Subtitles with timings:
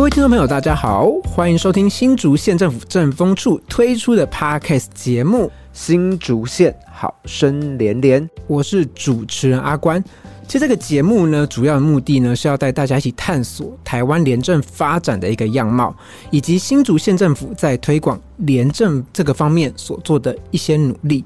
[0.00, 5.44] 各位听众朋友，大家好，欢迎收听新竹县政府政风处推出的 Podcast 节目
[5.74, 10.02] 《新竹县好声连连》，我是主持人阿关。
[10.48, 15.94] 其实这个节目呢，主要的目的呢是要带大家一起探索台湾廉政发展的一个样貌，
[16.30, 21.22] 以及新竹县政府在推广廉政这个方面所做的一些努力。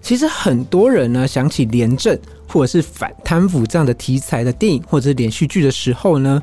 [0.00, 6.42] 其实很多人呢想起廉政或者是反贪腐这样的题材的电影或者是连续剧的时候呢。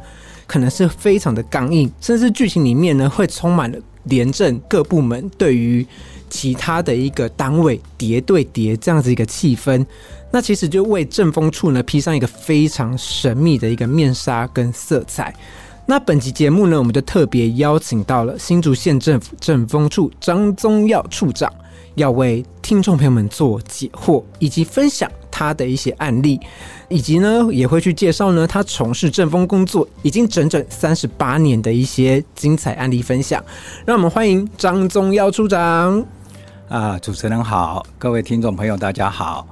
[0.53, 5.83] 可能是非常的刚硬，甚至剧情里面呢会充满了廉政各部门对于
[6.29, 9.83] 其他的一个单位叠对叠这样子一个气氛，
[10.29, 15.33] 那其实就为政风处呢披上一个非常神秘的一个面纱跟色彩。
[15.87, 21.51] 那本集节目呢，我们就特别邀请到了新竹县政府政风处张宗耀处长，
[21.95, 25.09] 要为听众朋友们做解惑以及分享。
[25.43, 26.39] 他的一些案例，
[26.87, 33.43] 以及呢，也会去介绍呢，他从事政风工作已经整整三十八年的一些精彩案例分享。
[33.85, 36.05] 让我们欢迎张宗耀处长。
[36.69, 39.45] 啊，主持人好，各位听众朋友，大家好，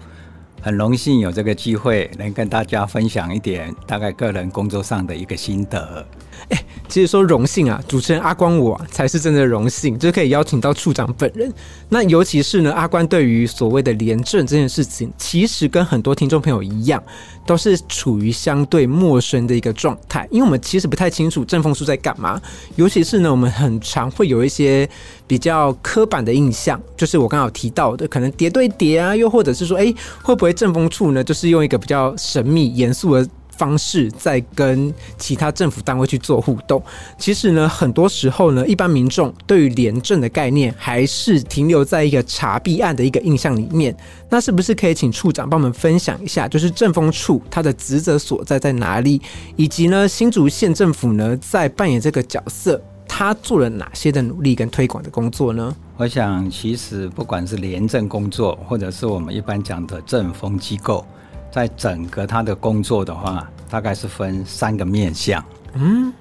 [0.62, 6.06] 很荣幸有这个机会能跟大家分享一点大概个人工作上的一个心得。
[6.50, 11.52] 哎，其实说荣幸啊，主持人阿光我才是真的荣幸，就可以邀请到处长本人。
[11.90, 17.02] 那尤其是呢，阿关对于所谓的廉政这件事情，其实跟很多听众朋友一样，
[17.46, 22.42] 都是处于相对陌生的一个状态，因为我们其实不太清楚正风书在干嘛。
[22.76, 24.90] 尤其是呢，我们很常会有一些
[25.28, 33.28] 比较刻板的印象，就是我刚好提到的，可能叠对叠啊，又或者是说，哎，会不会正风处呢，就是用一个比较神秘、严肃的。
[33.62, 36.82] 方式在跟其他政府单位去做互动，
[37.20, 43.96] 其实呢，很多时候呢，一般民众对于廉政的概念还是停留在一个查弊案的一个印象里面。
[44.30, 49.22] 那是不是可以请处长帮我们分享一下，就是政风处它的职责所在在哪里，
[49.56, 55.76] 以及呢，新竹县政府呢在扮演这个角色，他做了哪些的努力跟推广的工作呢？
[55.98, 61.06] 我想，其实不管是廉政工作，或者是我们一般讲的政风机构。
[61.54, 65.42] 在整个他的工作的话，大概是分三个面向，
[65.76, 66.12] 嗯，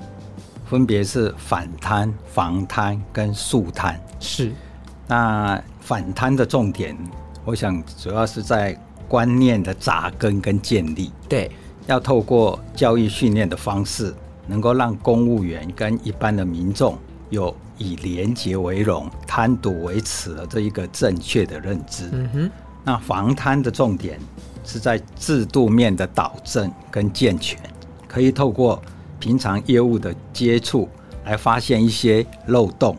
[0.66, 4.00] 分别是反贪、防贪跟肃贪。
[4.20, 4.52] 是，
[5.08, 6.96] 那反贪的重点，
[7.44, 11.10] 我想主要是在观念的扎根跟建立。
[11.28, 11.50] 对，
[11.88, 14.14] 要透过教育训练的方式，
[14.46, 16.96] 能够让公务员跟一般的民众
[17.30, 22.08] 有以廉洁为荣、贪赌为耻的这一个正确的认知。
[22.12, 22.50] 嗯哼，
[22.84, 24.20] 那防贪的重点。
[24.64, 27.58] 是在制度面的导正跟健全，
[28.06, 28.80] 可以透过
[29.18, 30.88] 平常业务的接触
[31.24, 32.96] 来发现一些漏洞，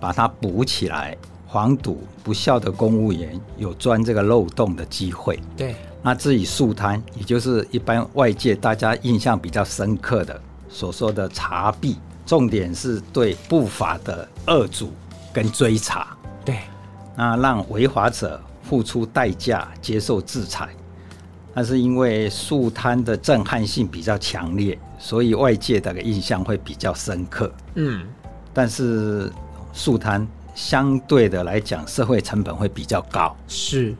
[0.00, 1.16] 把它补起来，
[1.50, 5.40] 防堵不孝的公务员有钻这个漏洞的机会。
[5.56, 14.92] 对，那至于速贪，也就是一般外界大家印象比较深刻的所说的查弊，重点是对不法的恶主
[15.32, 16.16] 跟追查。
[16.44, 16.58] 对，
[17.16, 20.68] 那让违法者付出代价，接受制裁。
[21.58, 27.50] 那是因为速贪的震撼性比较强烈，所以外界的印象会比较深刻。
[27.76, 28.06] 嗯，
[28.52, 29.32] 但是
[29.72, 33.34] 速贪相对的来讲，社会成本会比较高。
[33.48, 33.94] 是，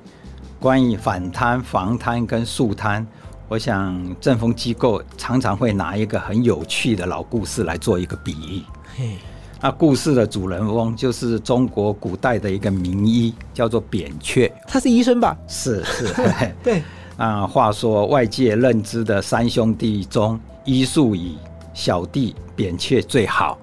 [0.61, 3.06] 关于反贪、防贪跟速贪，
[3.49, 8.62] 我想政风机构常常会拿一个很有趣的老故事来做一个比喻。
[8.99, 9.17] 嘿，
[9.62, 14.53] 那故事的主人翁就是中国古代的一个名医，叫做扁鹊。
[14.69, 15.34] 他是医生吧？
[15.49, 16.15] 是是，
[16.62, 16.83] 对。
[17.16, 21.38] 啊，话说外界认知的三兄弟中，医术以
[21.72, 23.59] 小弟扁鹊最好，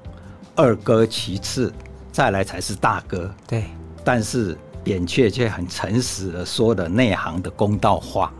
[0.56, 1.72] 二哥其次，
[2.12, 3.32] 再来才是大哥。
[3.48, 3.66] 对，
[4.04, 8.34] 但是扁鹊却很诚实的说的内行的公道话。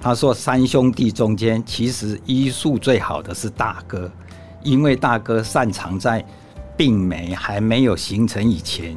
[0.00, 4.10] 他说，三兄弟中间，其实医术最好的是大哥，
[4.62, 6.24] 因为大哥擅长在
[6.76, 8.96] 病媒还没有形成以前。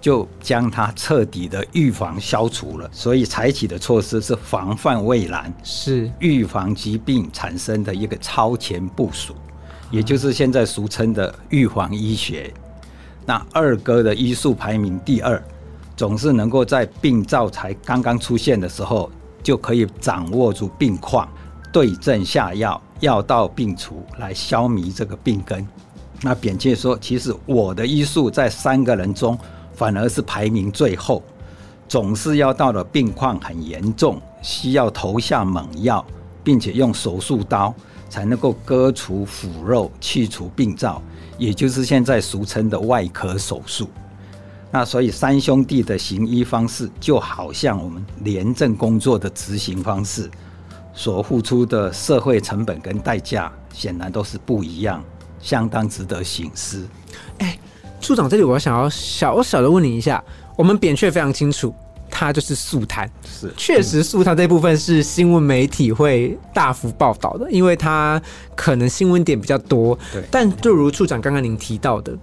[0.00, 9.34] 就将它彻底的预防消除了，所以采取的措施是防范未然，是预防疾病产生的一个超前部署，
[9.90, 12.50] 也就是现在俗称的预防医学。
[13.26, 15.42] 那二哥的医术排名第二，
[15.94, 21.28] 总是能够在病灶才刚刚出现的时候，就可以掌握住病况，
[21.70, 25.68] 对症下药，药到病除，来消弭这个病根。
[26.22, 29.38] 那扁鹊说，其实我的医术在三个人中。
[29.80, 31.22] 反而是排名最后，
[31.88, 36.04] 总是要到了病况很严重，需要投下猛药，
[36.44, 37.74] 并且用手术刀
[38.10, 41.00] 才能够割除腐肉、去除病灶，
[41.38, 43.88] 也就是现在俗称的外科手术。
[44.70, 50.30] 那所以三兄弟的行医方式，就好像我们廉政工作的执行方式，
[50.92, 55.02] 所付出的社会成本跟代价，显然都是不一样。
[55.40, 56.86] 相当值得醒思。
[58.00, 60.22] 处长，这里我想要小小的问你一下，
[60.56, 61.72] 我们扁鹊非常清楚，
[62.10, 68.20] 他就是素摊，是确实素摊这部分是新闻媒体会大幅报道的，因为它
[68.56, 69.96] 可能新闻点比较多。
[70.12, 72.16] 对但就如处长刚刚您提到的，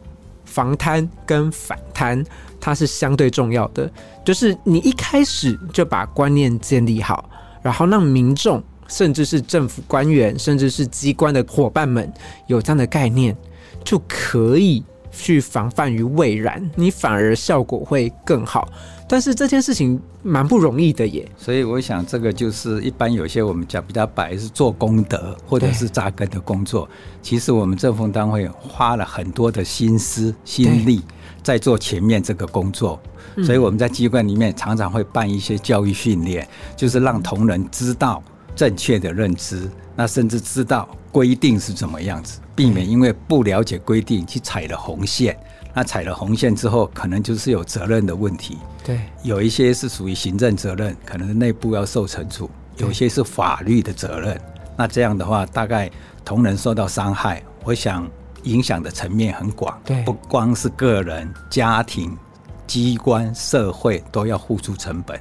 [0.46, 2.26] 防贪跟反贪，
[2.60, 3.90] 它是相对重要的，
[4.26, 7.30] 就是你一开始就把观念建立好，
[7.62, 8.62] 然后让民众。
[8.90, 12.10] 甚至是政府官员，甚至是机关的伙伴们
[12.46, 13.36] 有这样的概念，
[13.84, 14.82] 就可以
[15.18, 18.68] 去防范于未然，你反而效果会更好。
[19.10, 21.25] 但是这件事情蛮不容易的耶。
[21.38, 26.88] 所以我想，这个就是一般有些我们讲比较白是做功德或者是扎根的工作。
[27.22, 31.02] 其实我们政府单位花了很多的心思心力
[31.42, 33.00] 在做前面这个工作，
[33.46, 38.22] 所以我们在机关里面常常会办一些教育训练，就是让同仁知道。
[38.57, 45.38] 正确的认知，那甚至知道规定是怎么样子，避免因为不了解规定去踩了红线。
[45.75, 48.57] 那踩了红线之后，可能就是有责任的问题。
[48.83, 54.42] 对，有一些是属于行政责任，可能内部要受惩处；有些是法律的责任。
[54.75, 55.88] 那这样的话，大概
[56.25, 58.09] 同仁受到伤害，我想
[58.42, 62.18] 影响的层面很广，对不光是个人、家庭、
[62.65, 65.19] 机关、社会都要付出成本。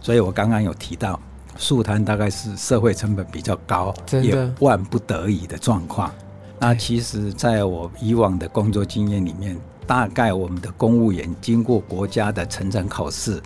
[0.00, 1.20] 所以我刚刚有提到。
[1.58, 6.10] 树摊大概是社会成本比较高，也万不得已的状况。
[6.58, 13.42] 那其实，在我以往的工作经验里面，大概我们的公务员经过国家的层层考试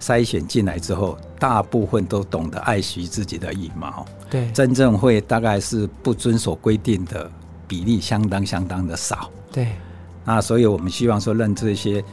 [0.00, 4.06] 筛选进来之后，大部分都懂得爱惜自己的羽毛。
[4.30, 7.30] 对，真正会大概是不遵守规定的
[7.66, 9.30] 比例相当相当的少。
[9.50, 9.72] 对，
[10.24, 12.04] 那所以我们希望说，让这些。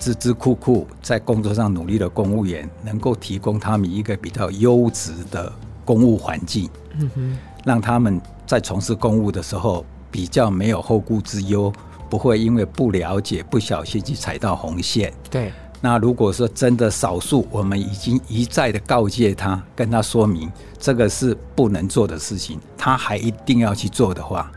[0.00, 5.52] 孜孜酷酷在工作上努力的公务员，能够提供他们一个比较优质的
[5.84, 11.72] 公务环境，嗯哼，让他们在从事公务的时候比较没有后顾之忧，
[12.08, 15.12] 不会因为不了解不小心去踩到红线。
[15.28, 24.50] 对，那如果说真的少数，我们已经一再的告诫他，跟他说明这个是不能做的事情，他还一定要去做的话，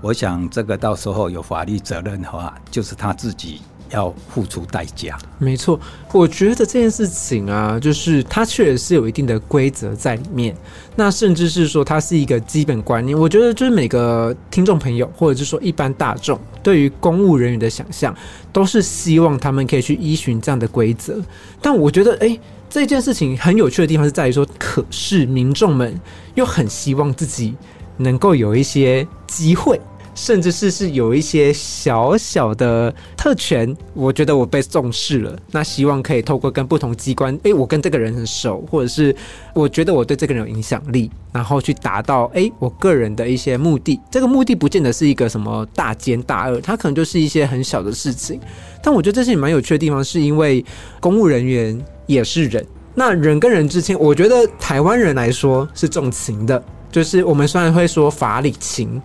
[0.00, 3.62] 我想这个到时候有法律责任的话，就是他自己。
[3.90, 5.78] 要付出代价，没错。
[6.12, 10.56] 我觉得这件事情啊，就是它确实是有一定的规则在里面。
[10.96, 13.18] 那甚至是说，它是一个基本观念。
[13.18, 18.14] 我觉得，就是每个听众朋友，或者是说一般大众，对于公务人员的想象，
[18.52, 21.20] 都是希望他们可以去依循这样的规则。
[21.62, 22.38] 但我觉得，哎，
[22.68, 25.98] 这件事情很有趣的地方是在于说，可是民众们
[26.34, 27.54] 又很希望自己
[27.96, 29.80] 能够有一些机会。
[30.20, 35.34] 甚至是是有一些小小的特权，我觉得我被重视了。
[35.50, 39.16] 那希望可以透过跟不同机关，哎，我跟这个人很熟，或者是
[39.54, 43.98] 我觉得我对这个人有影响力，然后去达到哎我个人的一些目的。
[44.10, 48.38] 这个目的不见得是一个什么大奸大恶，它可能就是一些很小的事情。
[48.82, 50.62] 但我觉得这是蛮有趣的地方，是因为
[51.00, 52.62] 公务人员也是人，
[52.94, 56.62] 那人跟人之间，我觉得台湾人来说是重情的，
[56.92, 59.00] 就是我们虽然会说法理情。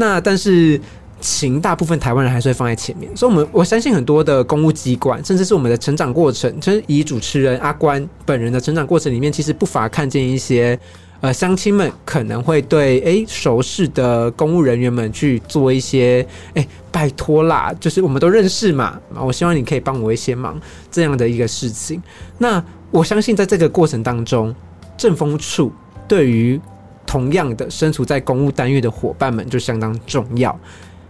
[0.00, 0.80] 那但是
[1.20, 10.78] 情大部分台湾人还是会放在前面，所以我们我相信很多的公务机关，甚至是我们的成长过程，就是以主持人阿关本人的成长过程里面，其实不乏看见一些
[11.20, 20.58] 呃乡亲们可能会对诶熟识的公务人员们去做一些诶拜托啦，就是我们都认识嘛，我希望你可以帮我一些忙
[20.90, 22.02] 这样的一个事情。
[22.38, 24.54] 那我相信在这个过程当中，
[24.96, 25.70] 政风处
[26.08, 26.58] 对于
[27.10, 30.56] 同样的，身处在公务单位的伙伴们就相当重要。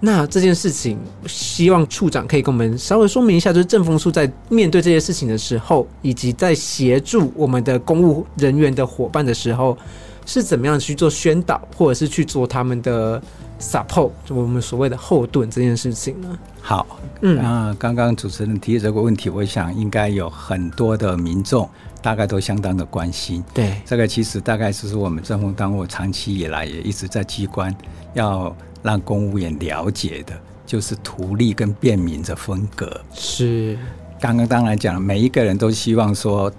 [0.01, 9.77] 那这件事情，希望处长可以跟我们稍微说明一下，就是政风处在面对这些事情的时候，以及在协助我们的公务人员的伙伴的时候，
[10.25, 13.23] 是怎么样去做宣导，或者是去做他们的
[13.61, 16.39] support，我们所谓的后盾这件事情呢？
[16.63, 21.69] 好，嗯，那刚刚主持人提的这个问题，我想应该有很多的民众。
[22.03, 27.75] 大概都相当的关心，对这个其实大概就是我们政府单位长期以来也一直在机关
[28.15, 33.01] 要让公务员了解的，就是图利跟便民的风格。
[33.13, 33.79] 是，
[34.19, 36.51] 刚刚当然讲，每一个人都希望说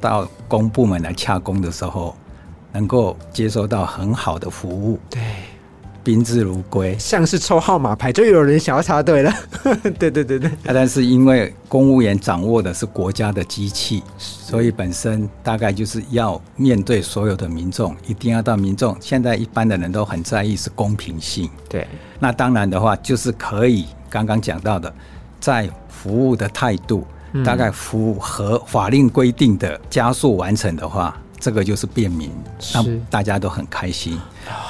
[0.00, 2.16] 到公部门来洽公的时候，
[2.72, 4.98] 能够接收到很好的服务。
[5.08, 5.20] 对。
[6.04, 9.32] 宾至如归，像是抽号码牌，就有人想要插队了。
[9.98, 18.96] 对对对对，但是因为公务员掌握的是国家的机器，所以本身大概就是要面对所有的民众，一定要到民众。
[19.00, 21.50] 现在一般的人都很在意是公平性。
[21.68, 21.86] 对，
[22.18, 24.90] 那当然的话，就是可以刚刚讲到的，
[25.38, 27.06] 在服务的态度，
[27.44, 32.30] 大概符合法令规定的加速完成的话，这个就是便民，
[32.72, 34.18] 让大家都很开心。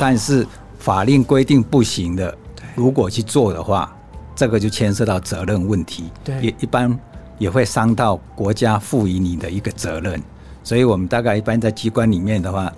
[0.01, 0.45] 但是。
[0.79, 2.37] 法令规定不行的，
[2.75, 3.95] 如果去做的话，
[4.35, 6.99] 这个就牵涉到责任问题，对也一般
[7.39, 10.23] 也会伤到国家赋予你的一个责任。
[10.63, 12.73] 所以我们大概一般在机关里面的话，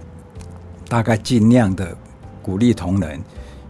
[0.88, 1.97] 大概尽量的
[2.42, 3.21] 鼓励同仁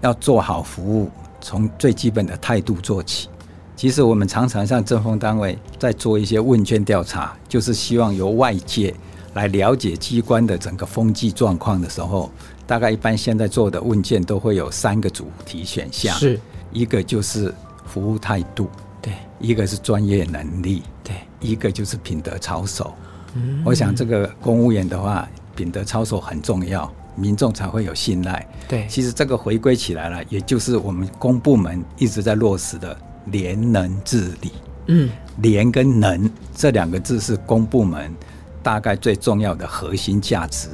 [0.01, 1.11] 要做好服务，
[1.41, 3.29] 从最基本的态度做起。
[3.75, 8.95] 其实我们常常向政风单位在做一些问卷调查，就是希望由外界
[9.35, 12.31] 来了解机关的整个风气状况的时候，
[12.71, 16.39] 大概一般现在做的问卷都会有三个主题选项，是，
[16.71, 17.53] 一个就是
[17.85, 18.71] 服务态度，
[19.03, 19.12] 对。
[19.41, 22.95] 一个是专业能力，对，一个就是品德操守。
[23.35, 23.61] 嗯。
[23.67, 28.47] 我想这个公务员的话，品德操守很重要，民众才会有信赖。
[28.69, 34.53] 对，其实这个回归起来了，也就是我们公部门一直在落实的廉能治理。
[34.87, 38.15] 嗯，廉跟能这两个字是公部门
[38.62, 40.69] 大概最重要的核心价值。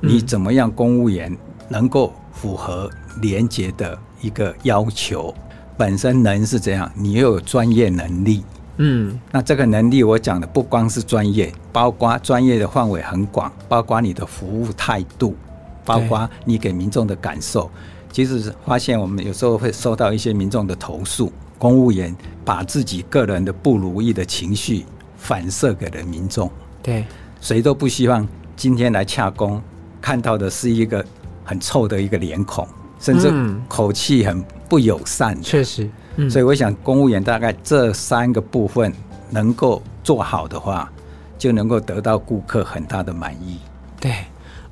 [0.00, 1.36] 你怎么样，公务员
[1.68, 5.34] 能够符合廉洁的一个要求？
[5.76, 8.44] 本身人是这样，你又有专业能力。
[8.78, 15.36] 嗯，那这个能力，我讲的不光是专业，包括专业的范围很广，包括你的服务态度，
[15.84, 17.70] 包括你给民众的感受。
[18.10, 24.84] 其实发现我们有时候会收到一些民众的投诉，公务员把自己个人的不如意的情绪
[25.16, 26.50] 反射给了民众，
[26.82, 27.04] 对，
[27.42, 29.60] 谁都不希望今天来洽工
[30.00, 31.04] 看到的是一个
[31.44, 32.66] 很臭的一个脸孔，
[33.00, 35.42] 甚至嗯口气很不友善的。
[35.42, 38.92] 确实，嗯，所以我想，公务员大概这三个部分
[39.28, 40.88] 能够做好的话，
[41.36, 43.58] 就能够得到顾客很大的满意。
[44.00, 44.14] 对，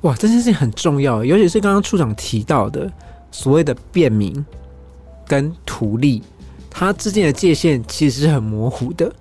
[0.01, 2.89] 哇，这件事情很重要，尤其是刚刚处长提到的
[3.31, 4.45] 所谓的便民
[5.27, 6.23] 跟图利，
[6.69, 9.13] 它之间的界限其实是很模糊的。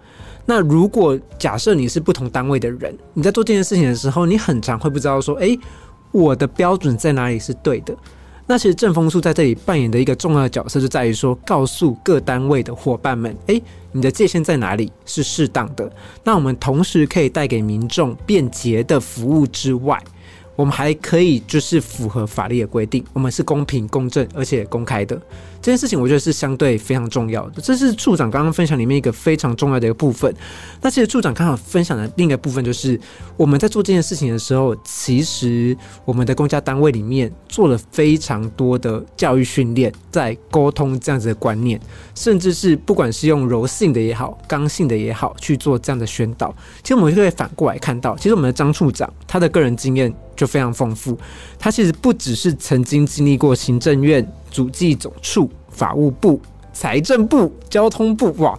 [0.51, 5.57] 那如果假设你是不同单位的人，你在做这件事情的时候，你很常会不知道说，诶，
[6.11, 7.97] 我的标准在哪里是对的。
[8.49, 15.89] 那其实正风处在这里扮演的一个重要的角色，就在于说，告诉各单位的伙伴们，诶，你的界限在哪里是适当的。
[16.25, 20.03] 那我们同时可以带给民众便捷的服务之外，
[20.57, 25.17] 我们还可以就是符合法律的规定，我们是公平、公正而且公开的。
[25.63, 30.35] 这件事情我觉得是相对非常重要的，这是处长刚刚分享里面一个非常重要的一个部分。
[30.81, 32.99] 那其实处长刚好分享的另一个部分就是，
[33.37, 41.79] 我们在做这件事情的时候，其实我们的公家单位里面做了非常多的教育训练，在沟通这样子的观念，
[42.15, 46.55] 甚至是不管是用柔性的也好，刚性的也好，去做这样的宣导。
[46.83, 51.19] 其实我们就会反过来看到，其实我们的张处长他的个人经验就非常丰富，
[51.59, 56.41] 他其实不只是曾经经历过行政院、主计总处、法务部、
[56.73, 58.59] 财政部、交通部，哇，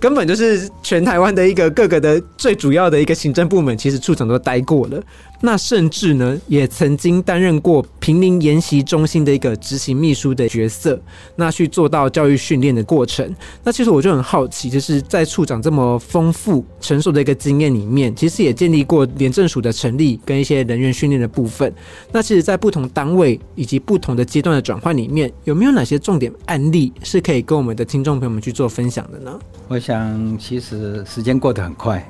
[0.00, 5.00] 根本就是全台湾的一个各个的最主要的一个行政部门，其实处长都待过了。
[5.42, 11.00] 那甚至呢，也曾经担任过平林研习中心的一个执行秘书的角色，
[11.36, 13.34] 那去做到教育训练的过程。
[13.64, 21.72] 那其实我就很好奇，就是在处长这么丰富成熟的一个经验里面，其实也建立过廉政署的成立跟一些人员训练的部分。
[22.12, 29.38] 那其实，在不同单位以及不同的阶段的转换里面，有没有哪些重点案例是可以跟我们的听众朋友们去做分享的呢？
[29.68, 29.89] 我想，
[30.38, 32.04] 其实时间过得很快，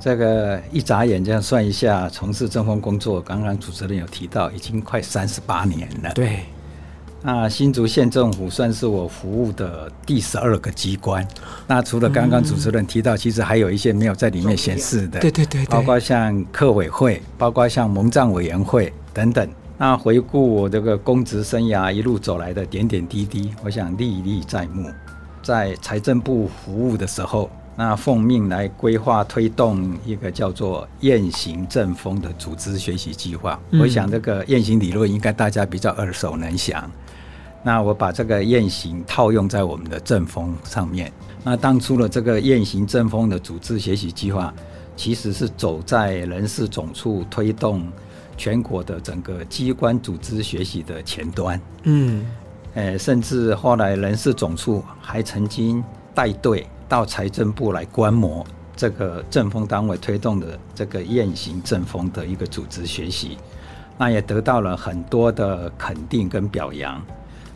[0.00, 6.12] 这个一眨眼这样算一下，从事政风工作，刚刚主持人有提到，已经快三十八年了。
[6.14, 6.40] 对，
[7.22, 11.26] 那新竹县政府算是我服务的第十二个机关。
[11.66, 19.48] 那除了刚刚主持人提到，其实还有一些没有在里面显示的，对对对对，包括像客委会，包括像蒙藏委员会等等。
[19.78, 24.88] 那回顾我这个公职生涯一路走来的点点滴滴，我想历历在目。
[25.46, 33.56] 在财政部服务的时候，那奉命来规划推动一个叫做“雁行正风”的组织学习计划。
[33.70, 36.90] 嗯我想这个雁行理论应该大家比较耳熟能详。
[37.62, 41.12] 那我把这个雁行套用在我们的正风上面。
[41.44, 44.52] 那当初的这个雁行正风的组织学习计划，
[44.96, 47.86] 其实是走在人事总处推动
[48.36, 51.60] 全国的整个机关组织学习的前端。
[51.84, 52.26] 嗯，
[52.76, 55.82] 呃，甚至后来人事总处还曾经
[56.14, 63.38] 带队到财政部来观摩这个政风单位推动的这个雁行政风的一个组织学习，
[63.96, 67.02] 那也得到了很多的肯定跟表扬。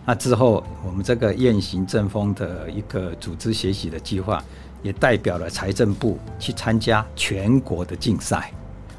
[0.06, 4.42] 那之后，我们这个雁行政风的一个组织学习的计划，
[4.82, 8.50] 也代表了财政部去参加全国的竞赛。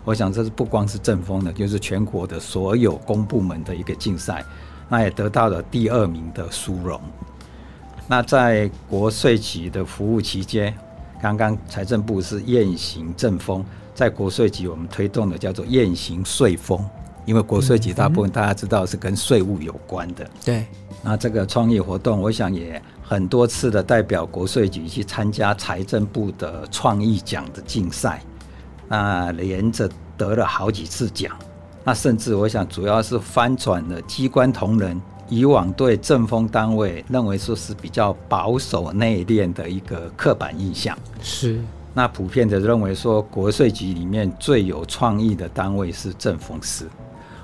[0.05, 4.45] 我想这是不光是政风的，就是全国的所有公部门的一个竞赛，
[4.91, 6.99] 那也得到了第二名的殊荣。
[8.07, 10.77] 那在国税局的服务期间，
[11.21, 13.63] 刚刚财政部是雁行正风，
[13.95, 16.85] 在国税局我们推动的叫做雁行税风。
[17.23, 20.29] 因为国税局大部分大家知道是跟税务有关的。
[20.43, 20.65] 对，
[21.01, 28.21] 那这个创意活动，我想也很多次的代表国税局去参加财政部的创意奖的竞赛，
[28.89, 31.33] 那连着得了好几次奖。
[31.83, 40.97] 那甚至我想，主要是翻转了机关同仁以往对政风单位认为说是比较保守内敛的一个刻板印象。
[41.21, 41.59] 是。
[41.93, 46.87] 那普遍的认为说，国税局里面最有创意的单位是政风司。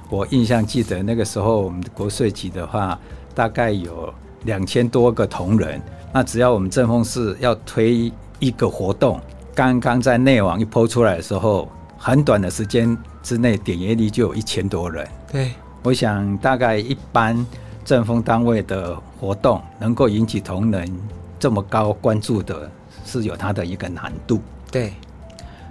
[0.10, 2.98] 我印象记得那个时候，我们国税局的话，
[3.36, 4.14] 大概有
[4.44, 5.82] 两千多个同仁。
[6.14, 9.20] 那只要我们政风司要推一个活动，
[9.54, 11.68] 刚刚在内网一抛出来的时候，
[11.98, 15.06] 很短的时间之内，点阅率就有一千多人。
[15.30, 15.52] 对，
[15.84, 17.46] 我想大概一般
[17.84, 20.90] 政风单位的活动能够引起同仁
[21.38, 22.72] 这么高关注的。
[23.10, 24.42] 是有它的一个难度。
[24.70, 24.92] 对，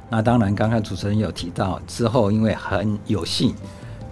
[0.08, 3.54] 那当然，刚刚主持人有提到之后，因为很有幸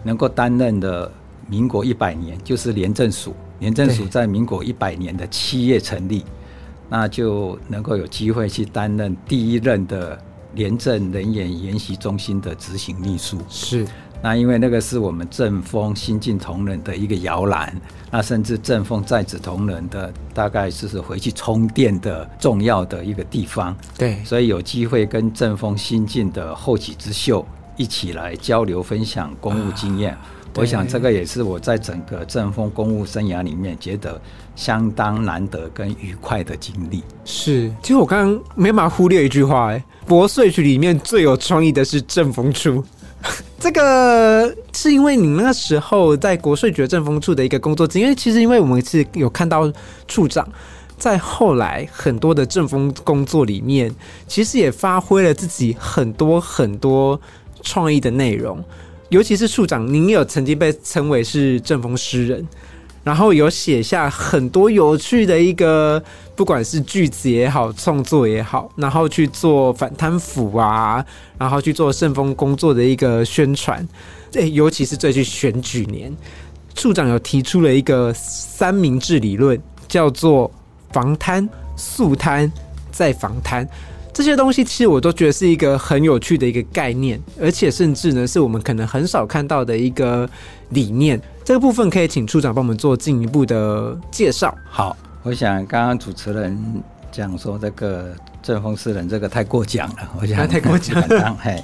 [0.02, 1.10] 能够担任的
[1.48, 3.34] 民国一百年，就是廉政署。
[3.60, 6.22] 廉政署在民国一百年的七月成立，
[6.90, 10.18] 那就能够有机会去担任第一任的
[10.54, 13.38] 廉政人员研习中心的执行秘书。
[13.48, 13.86] 是。
[14.22, 17.78] 那因为那个是我们正风新进同仁的一个摇篮，
[18.10, 23.76] 那甚至正风在职同仁的大概就是回去充电的重要的一个地方。
[23.98, 27.44] 对，所以有机会跟正风新进的后起之秀
[27.76, 30.16] 一起来交流分享公务经验，
[30.56, 34.20] 我想这个也是我在整个正风公务生涯里面觉得
[34.54, 37.02] 相当难得跟愉快的经历。
[37.24, 42.84] 是，其实我刚刚没法忽略一句话，哎，国税局里面最有创意的是正风处。
[43.58, 49.72] 这个是因为你那时候在国税局政风处的一个工作因为，其实因为我们是有看到
[50.06, 50.46] 处长
[50.98, 53.92] 在后来很多的政风工作里面，
[54.28, 57.18] 其实也发挥了自己很多很多
[57.62, 58.62] 创意的内容，
[59.10, 62.46] 尤其是处长，您有曾经被称为是政风诗人。
[63.04, 66.02] 然后有写下很多有趣的一个，
[66.34, 71.04] 不管是句子也好，创作也好，然后去做反贪腐啊，
[71.36, 73.86] 然后去做顺丰工作的一个宣传。
[74.30, 76.16] 这尤其是最近选举年，
[76.74, 80.50] 处长有提出了一个三明治理论，叫做
[80.90, 82.50] 防贪、速贪、
[82.90, 83.68] 再防贪。
[84.14, 90.26] 这些东西其实我都觉得是一个很有趣的一个概念，而且甚至呢是我们可能很少看到的一个
[90.70, 91.20] 理念。
[91.44, 94.56] 这个部分可以请处长帮我们做进一步的介绍。
[94.70, 96.56] 好，我想刚刚主持人
[97.10, 101.36] 讲说这个正风四人这个太过奖了，我想太过奖了。
[101.42, 101.60] 嘿，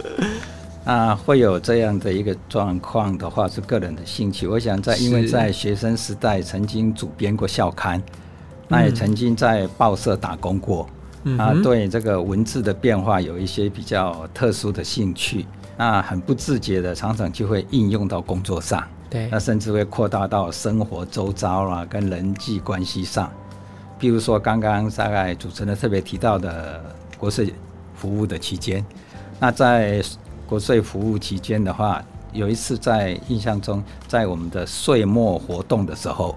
[0.85, 4.49] 啊，会有这样的一个状况的话是个人的兴趣。
[4.49, 8.03] 我想在因为在学生时代曾经主编过校刊，
[8.67, 10.87] 那也曾经在报社打工过。
[11.37, 15.45] 啊，对这个文字的变化有一些比较特殊的兴趣，
[15.77, 18.83] 那很不自觉的，常常就会应用到工作上。
[19.11, 23.31] 对，那甚至会扩大到生活周遭啦，跟人际关系上。
[23.99, 26.81] 比如说刚刚大概主持人特别提到的
[27.19, 27.53] 国税
[27.95, 28.83] 服务的期间，
[29.39, 30.03] 那在
[30.47, 32.03] 国税服务期间的话，
[32.33, 36.35] 有一次在印象中，在我们的岁末活动的时候，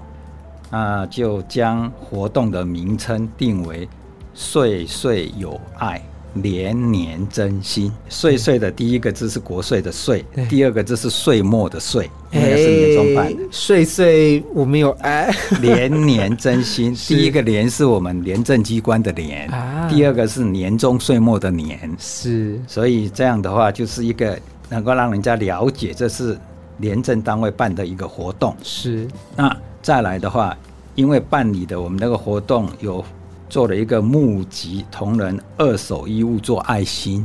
[0.69, 3.87] 那就将活动的名称定为。
[4.33, 6.01] 岁岁有爱，
[6.33, 7.91] 年年真心。
[8.09, 13.43] 岁岁的第一个字是国税的岁，第二个字是岁末的岁，应该是年终版的。
[13.51, 16.95] 岁岁我们有爱，年年真心。
[17.07, 19.47] 第一个年是我们廉政机关的年，
[19.87, 21.95] 第二个是年终岁末的年。
[21.99, 24.37] 是，所以这样的话就是一个
[24.69, 26.35] 能够让人家了解这是
[26.79, 28.55] 廉政单位办的一个活动。
[28.63, 30.57] 是，那再来的话，
[30.95, 33.05] 因为办理的我们那个活动有。
[33.53, 37.23] 做了一个募集同仁二手衣物做爱心，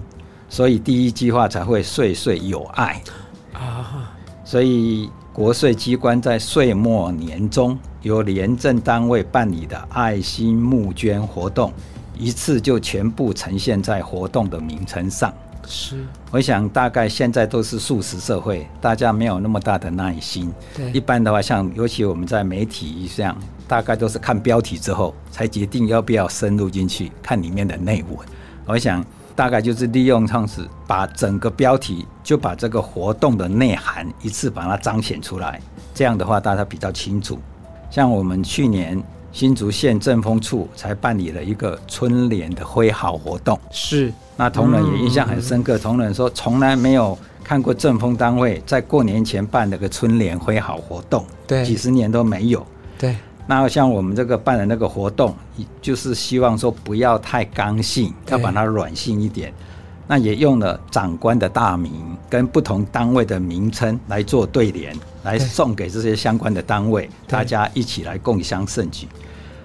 [0.51, 3.03] 所以第一句话才会岁岁有爱
[3.55, 4.13] 啊。
[4.45, 11.73] 所以国税机关在岁末年终由廉政单位办理的爱心募捐活动，
[12.19, 15.33] 一次就全部呈现在活动的名称上。
[15.69, 20.53] 是，我想大概现在都是素食社会，大家没有那么大的耐心。
[20.75, 23.37] 对，一般的话，像尤其我们在媒体上。
[23.69, 28.27] 大概都是看标题之后才决定要不要深入进去看里面的内文。
[28.65, 29.05] 我想
[29.37, 35.61] 大概就是利用上是把整个标题就把这个活动的内涵一次把它彰显出来，
[35.93, 37.39] 这样的话大家比较清楚。
[37.91, 38.99] 像我们去年
[39.33, 45.79] 新竹县政风处才办理了一个春联的挥毫活动，是那同仁也印象很深刻。
[45.79, 52.67] 同仁说从来没有看过政风单位在过年前办了个春联挥毫活动，对，几十年都没有，
[52.99, 53.17] 对。
[53.47, 55.35] 那像我们这个办的那个活动，
[55.81, 59.53] 就是希望说不要太刚性，要把它软性一点。
[60.11, 61.93] 那也用了长官的大名
[62.31, 69.07] 跟不同单位的名称来做对联，来送给这些相关的单位，大家一起来共襄盛举。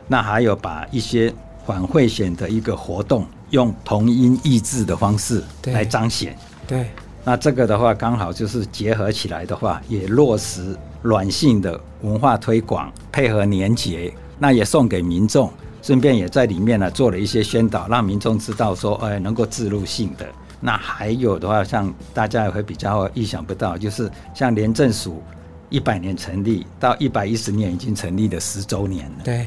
[0.05, 1.33] 那还有把一些
[1.65, 6.37] 反贿选的一个活动，用同音异字的方式来彰显。
[6.67, 6.87] 对，
[7.23, 15.49] 那这个的话，刚好就是结合起来的话，也落实软性的文化推广，配合年节，那也送给民众。
[15.83, 20.25] 顺便也在里面呢做了一些宣导，让民众知道说，哎，能够自入性的。
[20.61, 25.21] 那还有的话，像大家也会比较意想不到，就是像廉政署
[25.69, 29.25] 一百年成立到一百一十年已经成立的十周年了。
[29.25, 29.45] 对，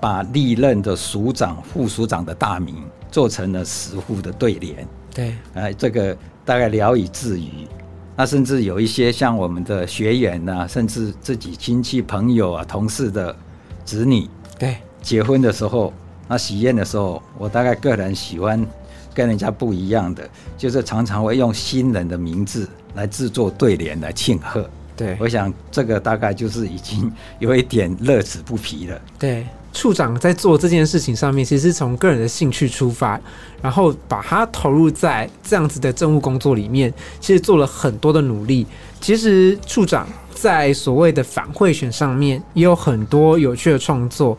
[0.00, 2.74] 把历任的署长、副署长的大名
[3.08, 4.84] 做成了十户的对联。
[5.14, 7.68] 对，哎，这个大概聊以自娱。
[8.16, 13.36] 那甚至有一些像我们的学员呐，甚至自己亲戚朋友啊、同事的
[13.84, 14.28] 子女。
[14.58, 14.76] 对。
[15.08, 15.90] 结婚的时候，
[16.28, 18.62] 那喜宴的时候，我大概个人喜欢
[19.14, 24.68] 跟人家不一样的，就是常常会用新人的名字来制作对联来庆贺。
[24.94, 29.00] 对，我想这个大概就是已经有一点乐此不疲了。
[29.18, 33.18] 对，处长在做这件事情上面，其实从个人的兴趣出发，
[33.62, 38.66] 然后把它投入在这样子的政务工作里面，其实做了很多的努力。
[39.00, 44.36] 其实处长在所谓的反贿选上面，也有很多有趣的创作。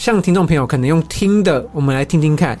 [0.00, 2.58] 像听众朋友可能用听的，我们来听听看，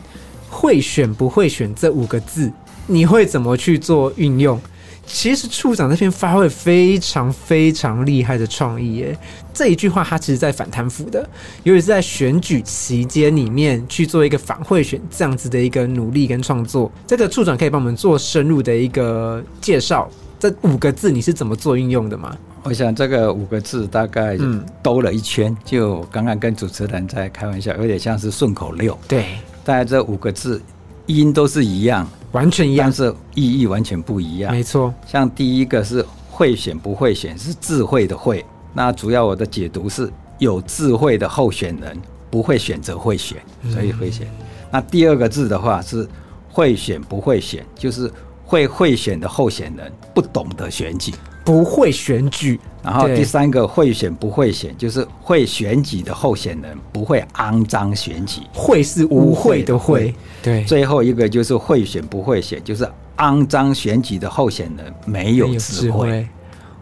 [0.50, 2.52] 会选不会选这五个字，
[2.86, 4.60] 你会怎么去做运用？
[5.06, 9.18] 其实处长那边发挥非常非常厉害的创意耶。
[9.54, 11.26] 这一句话他其实在反贪腐的，
[11.62, 16.92] 尤其是在选举期间里面去做一个反贿选这样子的一个努力跟创作。
[17.06, 22.36] 这个处长可以帮我们做深入的一个介绍，这五个字你是怎么做运用的吗？
[22.62, 24.36] 我想这个五个字大概
[24.82, 28.96] 兜了一圈，就刚刚跟主持人在开玩笑，有点像是顺口溜。
[29.08, 29.26] 对，
[29.64, 30.60] 大概这五个字
[31.06, 34.52] 音都是一样，完全一样，但是意义完全不一样。
[34.52, 38.44] 没错，像第一个是会选不会选，是智慧的会。
[38.74, 41.96] 那主要我的解读是有智慧的候选人
[42.30, 43.38] 不会选择会选，
[43.72, 44.28] 所以会选。
[44.70, 46.06] 那第二个字的话是
[46.48, 48.08] 会选不会选，就是
[48.44, 51.12] 会会选的候选人不懂得选举。
[51.44, 60.14] 不会选举，然后第三个会选不会选，就是会选举的候选人不会肮脏选举，会是污秽的会。
[60.42, 66.26] 对，最后一个就是会选不会选，就是肮脏选举的候选人没有智慧。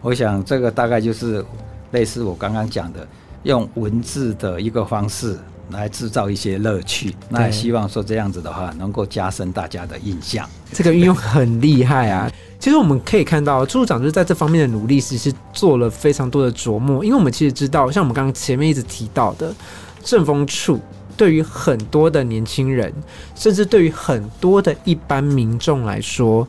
[0.01, 1.43] 我想这个大概就是
[1.91, 3.07] 类似我刚刚讲的，
[3.43, 5.37] 用文字的一个方式
[5.71, 7.15] 来制造一些乐趣。
[7.29, 10.47] 那希望说这样子的话，能够加深大家的印象。
[10.71, 12.31] 这个运用很厉害啊。
[12.59, 17.03] 其实我们可以看到，处长就是在这方面的努力，其实做了非常多的琢磨。
[17.05, 19.55] 因为我们其实知道，像我们刚刚前面一直提到的，
[20.03, 20.77] 政风处
[21.15, 22.93] 对于很多的年轻人，
[23.33, 26.45] 甚至对于很多的一般民众来说，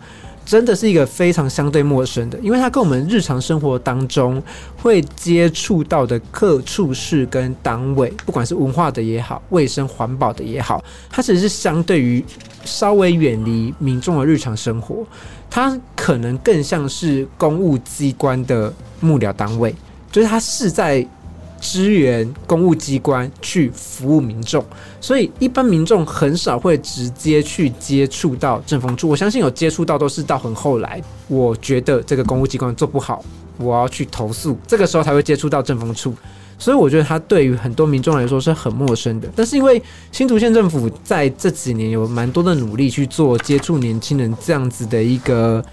[0.51, 4.43] 真的是一个非常相对陌生的，因为它跟我们日常生活当中
[4.77, 12.25] 会接触到的各处事跟单位，不管是文化的也好，卫生环保的也好，它其实是相对于
[12.65, 15.07] 稍微远离民众的日常生活。
[15.49, 19.73] 它可能更像是公务机关的幕僚单位，
[20.11, 21.07] 就是它是在
[21.61, 24.65] 支援公务机关去服务民众，
[25.01, 29.09] 所以一般民众很少会直接去接触到政风处。
[29.09, 33.23] 我相信有接触到都是到很后来，我觉得这个公务机关做不好，
[33.59, 36.15] 我要去投诉，这个时候才会接触到政风处。
[36.59, 45.65] 所以我觉得他对于很多民众来说是很陌生的，但是因为新竹县政府在这几年有蛮多的努力去做接触年轻人这样子的一个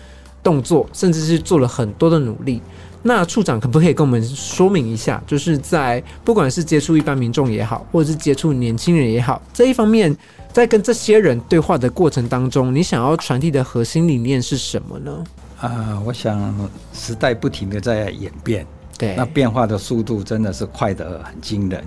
[0.41, 2.61] 动作，甚至是做了很多的努力。
[3.03, 10.15] 那处长可不可以跟我们说明一下，就是在不管是接触一般民众也好，或者是接触年轻人也好，这一方面
[10.51, 15.23] 在跟这些人对话的过程当中，你想要传递的核心理念是什么呢？
[15.59, 18.65] 啊，我想时代不停的在演变。
[18.97, 21.83] 对，那变化的速度真的是快得很惊人。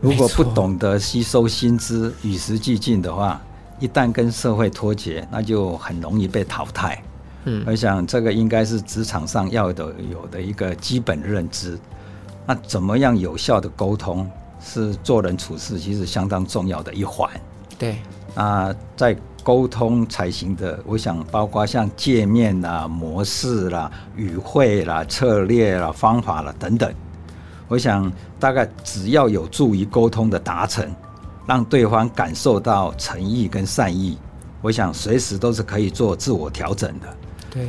[0.00, 3.40] 如果不懂得吸收新知、与时俱进的话，
[3.78, 7.00] 一旦跟社会脱节，那就很容易被淘汰。
[7.44, 11.78] 嗯，我想这个应该是职场上要的有的一个基本认知。
[12.46, 17.30] 那怎么样有效的沟通，是做人处事其实相当重要的一环。
[17.78, 17.96] 对，
[18.34, 19.16] 啊，在。
[19.42, 26.92] 沟通才行的，我想包括像界面啦、模式啦、语汇啦、策略啦、方法啦等等。
[27.66, 30.86] 我想大概只要有助于沟通的达成，
[31.46, 34.18] 让对方感受到诚意跟善意，
[34.60, 37.06] 我想随时都是可以做自我调整的。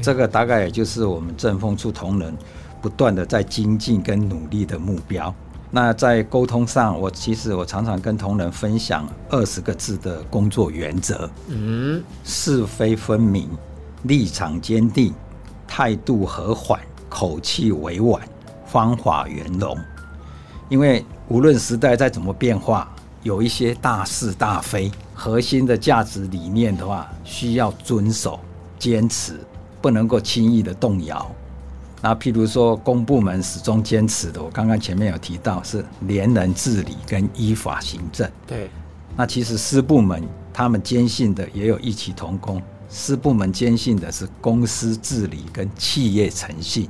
[0.02, 2.36] 这个大概也就是我们正风处同仁
[2.82, 5.34] 不断的在精进跟努力的目标。
[5.74, 13.50] 那在沟通上，我其实我常常跟同仁分享二十个字的工作原则：嗯，是非分明，
[14.04, 15.14] 立场坚定，
[15.66, 18.22] 态度和缓，口气委婉，
[18.66, 19.78] 方法圆融。
[20.68, 28.38] 因为无论时代再怎么变化，有一些大是大非，核心的价值理念的话，需要遵守、
[28.78, 29.40] 坚持，
[29.82, 31.30] 不能够轻易的动摇。
[32.02, 38.30] 那譬如说，公部门始终坚持的，我刚刚前面有提到是廉能治理跟依法行政。
[38.48, 38.70] 对。
[39.16, 46.90] 那其实私部门他们坚信的也有异曲同工，私部门坚信的是公司治理跟企业诚信。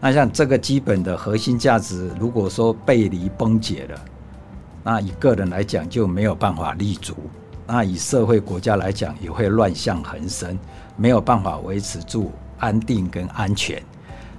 [0.00, 4.00] 那像这个基本的核心价值，如果说背离崩解了，
[4.82, 7.14] 那以个人来讲就没有办法立足；
[7.68, 10.58] 那以社会国家来讲，也会乱象横生，
[10.96, 13.82] 没有办法维持住安定跟安全。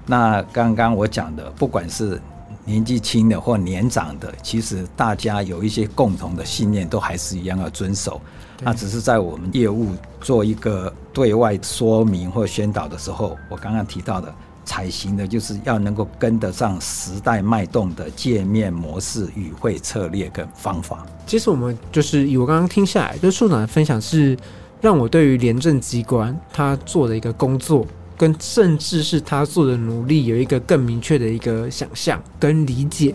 [0.06, 2.22] 那刚刚我讲的，不管是
[2.66, 8.22] 年纪轻的或年长的，其实大家有一些共同的信念，都还是一样要遵守。
[8.62, 9.90] 那只是在我们业务
[10.22, 21.06] 做一个对外说明或宣导的时候，我刚刚提到的，采行的就是要能够跟得上时代脉动的界面模式、与会策略跟方法。
[21.28, 24.38] 其实我们就是以我刚刚听下来，就是处长的分享是
[24.84, 27.88] 让我对于廉政机关他做的一个工作。
[28.16, 33.14] 跟甚至是他做的努力有一个更明确的一个想象跟理解，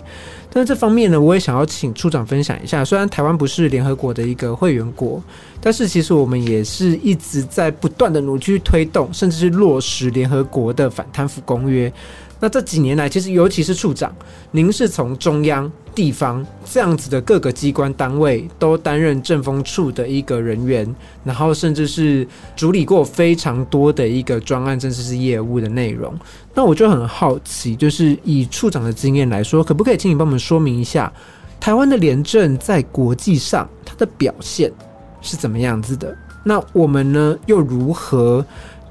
[0.50, 2.84] 但是这方面呢，我也想要请处长分享一下。
[2.84, 5.22] 虽然台湾不是联合国的一个会员国，
[5.62, 11.90] 但是其实我们也是一直在不断的努力去推动，甚至是落实联合国的反贪腐公约。
[12.40, 14.14] 那这几年来，其实尤其是处长，
[14.52, 22.24] 您是从中央、地方这样子的各个机关单位都担任政风处的一个人员，然后甚至是
[22.54, 26.14] 处理过非常多的一个专案，甚至是业务的内容。
[26.54, 31.12] 那我就很好奇，就是以处长的经验来说，可不可以请你帮我们说明一下，
[31.58, 34.72] 台湾的廉政在国际上它的表现
[35.20, 36.16] 是怎么样子的？
[36.44, 38.46] 那我们呢，又如何？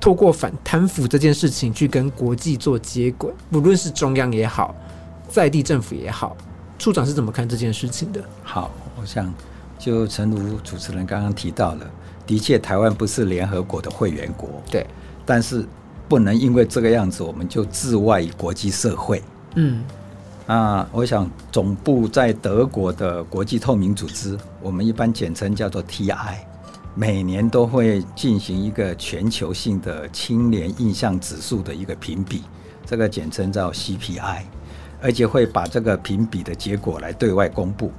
[0.07, 4.73] 透过反贪腐这件事情去跟国际做接轨，不论是中央也好，
[5.27, 6.33] 在地政府也好，
[6.79, 8.23] 处长是怎么看这件事情的？
[8.41, 9.29] 好，我想
[9.77, 11.85] 就诚如主持人刚刚提到了，
[12.25, 14.87] 的确台湾不是联合国的会员国，对，
[15.25, 15.67] 但是
[16.07, 19.21] 不能因为这个样子我们就置外于国际社会。
[19.55, 19.83] 嗯，
[20.45, 26.37] 啊，我想总部在德国的国际透明组织，我们一般简称叫做 TI。
[26.99, 32.41] 每年都会进行一个全球性的青年印象指数的一个评比，
[32.87, 34.41] 这个简称叫 CPI，
[34.99, 37.91] 而且会把这个评比的结果来对外公布。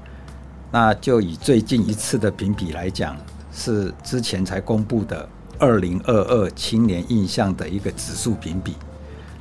[0.72, 3.16] 那就以最近一次的评比来讲，
[3.52, 5.28] 是之前才公布的
[5.60, 8.74] 二零二二青年印象的一个指数评比。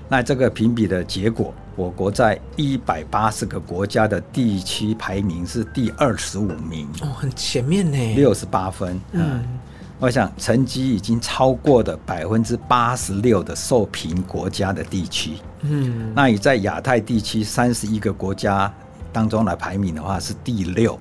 [0.07, 8.99] 那这个评比的结果，我国在一百八十个国家的地区排名是第二十五名，哦，很前面呢，六十八分。
[9.11, 9.43] 嗯，
[9.99, 15.33] 我想成绩已经超过的百分之八十六的受评国家的地区。
[15.61, 18.73] 嗯，那以在亚太地区三十一个国家
[19.13, 20.99] 当中来排名的话，是第六，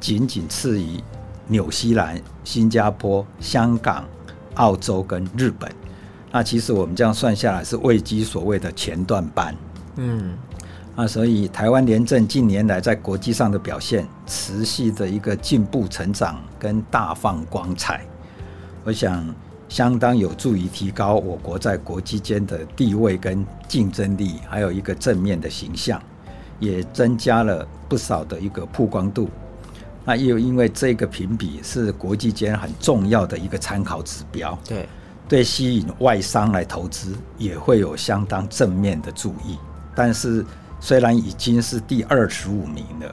[0.00, 0.98] 仅仅次于
[1.46, 4.02] 纽西兰、新加坡、香港、
[4.54, 5.70] 澳洲跟日本。
[6.32, 9.54] 那其实我们这样算下来是位居所谓的前段班，
[9.96, 10.36] 嗯，
[10.94, 18.06] 啊，所以台湾廉政近年来在国际上的表现持续的一个进步成长跟大放光彩，
[18.84, 19.26] 我想
[19.68, 26.00] 相当有助于提高我国在国际间的地位跟竞争力，还有一个正面的形象，
[26.60, 29.28] 也增加了不少的一个曝光度。
[30.04, 34.88] 那又因为这个评比是国际间很重要的一个参考指标，对。
[35.28, 39.58] 对吸引外商来投资也会有相当正面的注意，
[39.96, 40.44] 但是
[40.78, 43.10] 虽然已经是第二十五名了，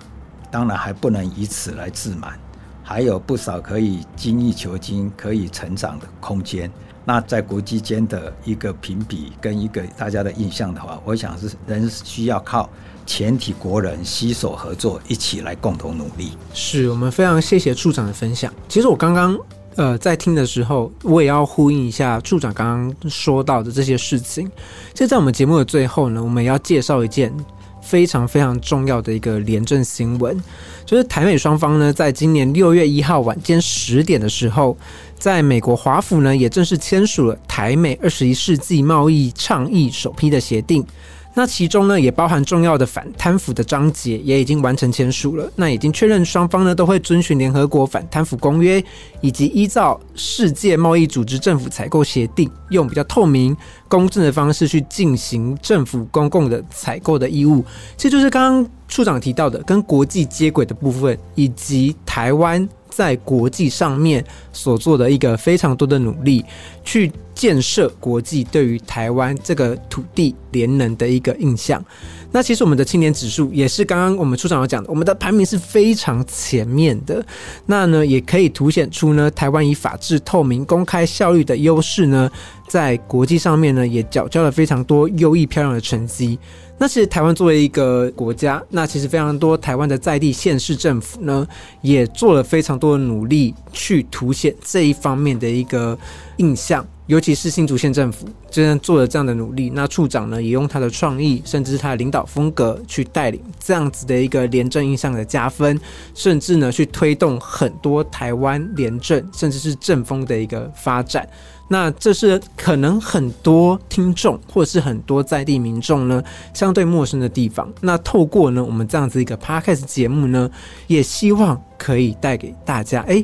[0.51, 2.37] 当然还不能以此来自满，
[2.83, 6.69] 还有不少可以精益求精、可以成长的空间。
[7.05, 12.69] 那在国际间的一个评比跟一个大家的印象的话，我想是仍需要靠
[13.05, 16.37] 全体国人携手合作，一起来共同努力。
[16.53, 18.53] 是我们非常谢谢处长的分享。
[18.67, 19.37] 其实我刚刚。
[19.75, 24.49] 呃，在听的时候，我也要呼应一下处长刚刚说到的这些事情。
[24.93, 27.33] 就在我们节目的最后呢，我们要介绍一件
[27.81, 30.39] 非常非常重要的一个廉政新闻，
[30.85, 34.77] 就是台美双方呢，在今年六月一号晚间十点的时候，
[35.17, 40.85] 在美国华府呢，也正式签署了台美二十一世纪贸易倡议首批的协定。
[41.35, 45.51] 那其中呢，也包含重要的反贪腐的章节，也已经完成签署了。
[45.55, 48.83] 那已经确认双方呢都会遵循联合国反贪腐公约，
[49.21, 53.55] 以及依照世界贸易组织政府采购协定，用比较透明、
[53.87, 57.65] 公正的方式去进行政府公共的采购的义务。
[57.97, 62.67] 这就是刚刚处长提到的，跟国际接轨的部分，以及台湾。
[62.95, 66.45] 在国际上面所做的一个非常多的努力，
[66.83, 67.11] 去
[67.43, 71.83] 建设国际对于台湾这个土地联能的一个印象。
[72.31, 77.21] 那其实我们的青年指数也是刚刚我们出场有讲的，我们的排名是非常前面的。
[77.65, 82.31] 那呢，也可以凸显出呢，台湾以法治、透明、公开、效率的优势呢，
[82.69, 86.39] 在国际上面呢，也缴交了非常多优异漂亮的成绩。
[86.77, 91.45] 那其实台湾作为一个国家，那其实非常多台湾的在地县市政府呢，
[91.81, 95.97] 也做了非常多的努力去凸显这一方面的一个
[96.37, 96.85] 印象。
[97.07, 99.69] 尤其是新竹县政府，真的做了这样的努力。
[99.73, 105.79] 那处长呢，也用他的创意，甚至是他的领导风格，去带领这样子的一个廉政印象的加分，
[106.13, 111.27] 甚至呢，去推动很多台湾廉政，甚至是政风的一个发展。
[111.69, 116.21] 那这是可能很多听众或者是很多在地民众呢
[116.53, 117.71] 相对陌生的地方。
[117.81, 120.49] 那透过呢我们这样子一个 podcast 节目呢，
[120.87, 123.23] 也希望可以带给大家，哎，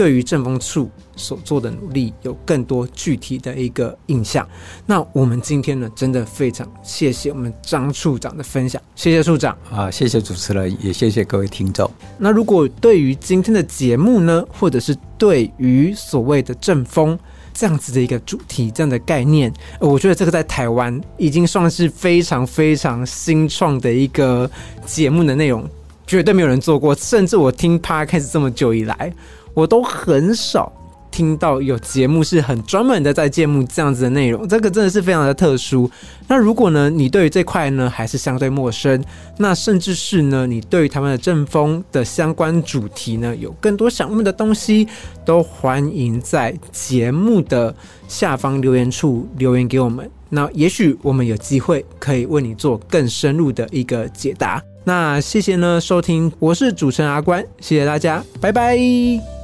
[0.00, 4.48] 对于政风处所做的努力有更多具体的一个印象。
[4.86, 11.90] 那我们今天呢，真的非常谢谢我们张处长的分享，谢谢处长啊，谢谢主持人，也谢谢各位听众。
[12.16, 17.18] 那如果对于今天的节目呢，或者是对于所谓的政风，
[17.52, 24.50] 这样子的一个主题，这样的概念，我觉得这个在台湾已经算是非常非常新创的一个
[24.86, 25.68] 节目的内容，
[26.06, 26.94] 绝对没有人做过。
[26.94, 29.12] 甚至我听 Podcast 这么久以来，
[29.54, 30.72] 我都很少。
[31.12, 35.90] 听到有节目是很专门的在节目这样子的内容，这个真的是非常的特殊。
[36.28, 39.04] 那如果呢，你对于这块呢还是相对陌生，
[39.36, 44.86] 那甚至是呢，你对于他们的阵风的相关主题呢有更多想问的东西，
[45.24, 47.74] 都欢迎在节目的
[48.06, 50.08] 下方留言处留言给我们。
[50.28, 54.62] 那也许我们有机会可以为你做更深入的一个解答。
[54.84, 59.39] 那谢谢呢收听，我是主持人阿关，谢谢大家，拜拜。